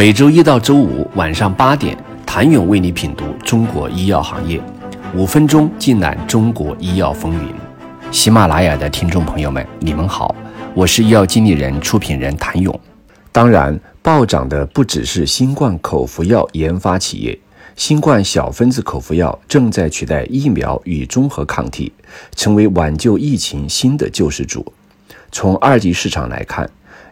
[0.00, 4.58] 每周一到周五晚上八点，谭勇为你品读中国医药行业，
[5.14, 7.54] 五分钟尽览中国医药风云。
[8.10, 10.34] 喜马拉雅的听众朋友们，你们好，
[10.72, 12.80] 我是医药经理人、出品人谭勇。
[13.30, 17.38] 当然，暴涨的不只是新冠口服药研发企业，
[17.76, 21.92] 新冠小分子口服药正在取代疫苗与综合抗体，
[22.34, 24.72] 成为挽救疫情新的救世主。
[25.30, 26.66] 从二级市场来看，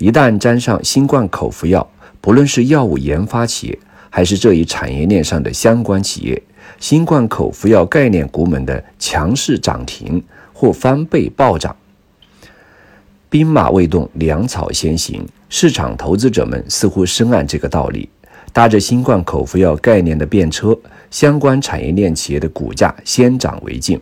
[0.00, 1.88] 一旦沾上新冠口服药，
[2.24, 3.78] 不论是药物研发企业，
[4.08, 6.42] 还是这一产业链上的相关企业，
[6.80, 11.76] 新冠口服药概念股们的强势涨停或翻倍暴涨。
[13.28, 18.08] 兵马未动，粮草先行，市场投资者们似乎深谙这个道理，
[18.54, 20.74] 搭着新冠口服药概念的便车，
[21.10, 24.00] 相关产业链企业的股价先涨为敬。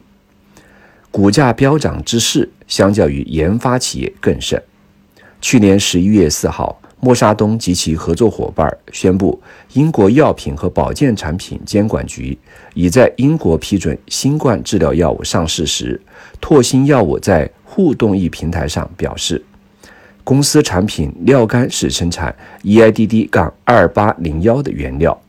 [1.11, 4.63] 股价飙涨之势，相较于研发企业更甚。
[5.41, 6.79] 去年十一月四号。
[7.05, 9.37] 默沙东及其合作伙伴宣布，
[9.73, 12.39] 英国药品和保健产品监管局
[12.75, 16.01] 已在英国批准新冠治疗药物上市时，
[16.41, 19.45] 拓新药物在互动易平台上表示，
[20.23, 25.21] 公司产品料苷是生产 EIDD- 杠二八零幺的原料，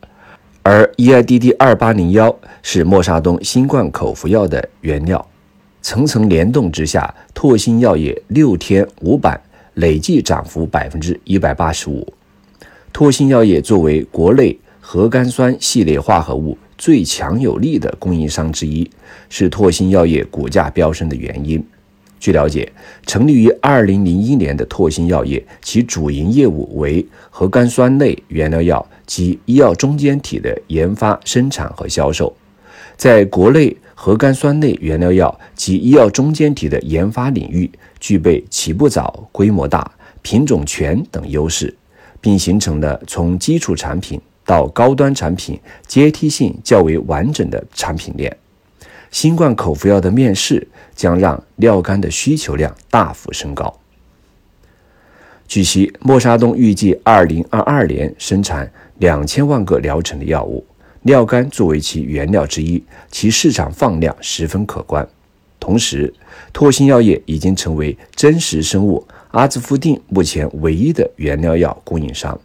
[0.62, 5.28] 而 EIDD 二八零幺是默沙东新冠口服药的原料。
[5.82, 9.40] 层层联动之下，拓新药业六天五板。
[9.74, 12.06] 累计涨幅百分之一百八十五。
[12.92, 18.88] 拓新药业作为国内核苷酸系列化合物最强有力的供应商之一，
[19.28, 21.64] 是拓新药业股价飙升的原因。
[22.20, 22.72] 据了解，
[23.04, 32.34] 成立于二零零一年的拓新药业，其主营业务为核苷酸类原料药及医药中间体的研发、生产和销售。
[32.96, 37.70] 在国内核苷酸类原料药及医药中间体的研发领域，
[38.00, 39.90] 具备起步早、规模大、
[40.22, 41.74] 品种全等优势，
[42.20, 48.36] 并形成了从基础产品到高端产品阶梯性较为完整的产品链。
[49.10, 53.72] 新冠口服药的面世将让料苷的需求量大幅升高。
[55.46, 58.68] 据悉，默沙东预计二零二二年生产
[58.98, 60.66] 两千万个疗程的药物。
[61.04, 65.06] 料苷作为其原料之一，其市场放量十分可观。
[65.60, 66.12] 同时，
[66.52, 72.38] 拓新药业已经成为真实生物阿兹夫定目前唯一的原料药供应商。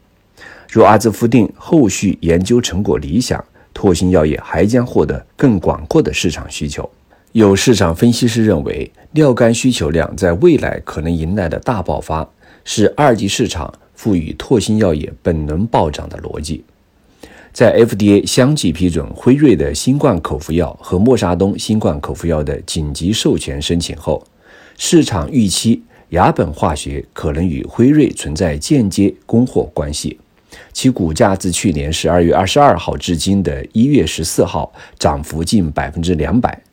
[0.70, 3.44] 若阿兹夫定后续研究成果理想，
[3.74, 6.90] 拓新药业还将获得更广阔的市场需求。
[7.32, 12.28] 有市场分析师认为，料苷需求量在未来可能迎来的大爆发，
[12.66, 16.64] 是二级市场赋予拓新药业本轮暴涨的逻辑。
[17.60, 24.26] 在 FDA 相继批准辉瑞的新冠口服药和默沙东新冠口服药的紧急授权申请后，
[24.78, 30.18] 市场预期雅本化学可能与辉瑞存在间接供货关系，
[30.72, 36.64] 其股价自去年十二月二十二号至今的一月十四号涨幅近百分之两百。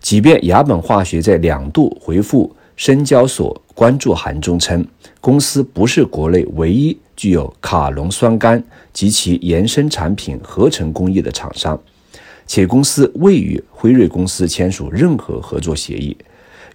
[0.00, 4.86] 即便雅本化学在两度回复深交所关注函中称，
[5.22, 6.94] 公司不是国内唯一。
[7.20, 8.64] 具有卡龙酸苷
[8.94, 11.78] 及其延伸产品合成工艺的厂商，
[12.46, 16.16] 且公司未与辉瑞公司签署任何合作协议，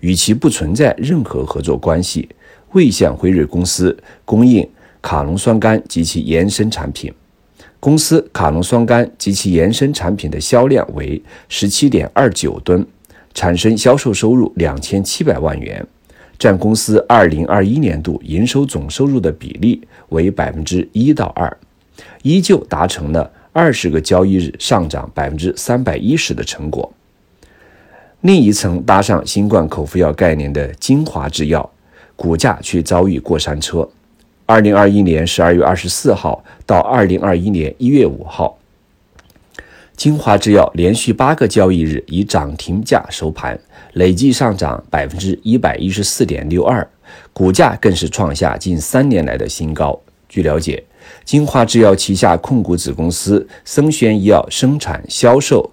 [0.01, 2.29] 与其不存在任何合作关系，
[2.73, 4.69] 未向辉瑞公司供应
[5.01, 7.11] 卡龙酸苷及其延伸产品。
[7.79, 11.19] 公司卡龙酸苷及其延伸产品的销量为
[11.49, 12.85] 十七点二九吨，
[13.33, 15.83] 产生销售收入两千七百万元。
[16.37, 21.57] 占公司二零二一年度营收总收入的比例为百分之一到二，
[22.23, 26.91] 依旧达成了二十个交易日上涨百分之三百一十的成果。
[28.21, 31.69] 另一层搭上新冠口服药概念的精华制药，
[32.15, 33.87] 股价却遭遇过山车。
[34.45, 38.57] 二零二一年十二月二十四号到二零二一年一月五号。
[39.95, 43.57] 精华制药连续八个交易日以涨停价收盘，
[43.93, 46.85] 累计上涨百分之一百一十四点六二，
[47.31, 49.97] 股价更是创下近三年来的新高。
[50.27, 50.83] 据了解，
[51.23, 55.71] 精华制药旗下控股子公司森轩医药生产销售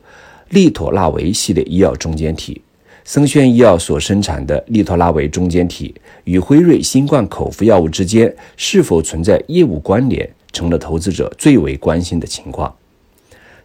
[0.51, 2.63] 利妥拉韦系列医药中间体，
[3.05, 5.93] 森轩医药所生产的利妥拉韦中间体
[6.25, 12.73] 与辉瑞新冠口服药物之间是否存在业务关联，成了投资者最为关心的情况。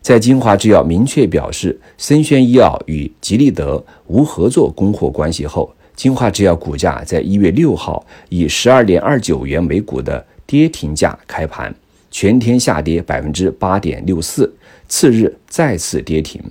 [0.07, 11.75] 在精华制药明确表示森宣医药与吉利德无合作供货关系后，精华制药股价在一月六号以十二点二九元每股的跌停价开盘，
[12.09, 14.49] 全天下跌百分之八点六四，
[14.87, 16.41] 次日再次跌停。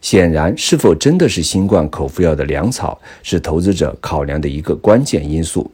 [0.00, 5.68] 显然，是否真的是新冠口服药的粮草，是投资者考量的一个关键因素。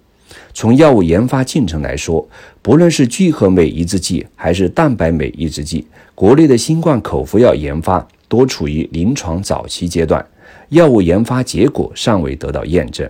[0.54, 2.26] 从药物研发进程来说，
[2.60, 10.25] 不论是聚合酶抑制剂还是蛋白酶抑制剂，国内的新冠口服药研发多处于临床早期阶段，
[10.69, 13.08] 药物研发结果尚未得到验证。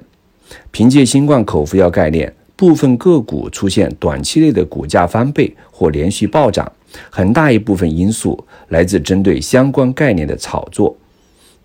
[0.70, 6.70] 凭借新冠口服药概念，部分个股出现短期内的股价翻倍或连续暴涨，
[7.10, 8.38] 很大一部分因素
[8.68, 10.96] 来自针对相关概念的炒作。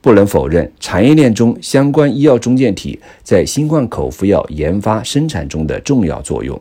[0.01, 6.59] 不能否认，产业链中相关医药中介体在新冠口服药研发生产中的重要作用。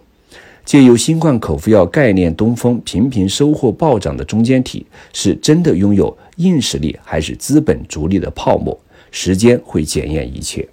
[0.65, 8.77] 借由新冠口服药概念东风频频收获暴涨的中间体，是真的拥有硬实力，还是资本逐利的泡沫？
[9.13, 10.67] 时间会检验一切。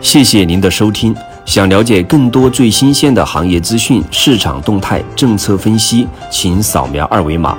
[0.00, 1.14] 谢谢您的收听。
[1.44, 7.58] 想了解更多最新鲜的行业资讯、市场动态、政策分析，请扫描二维码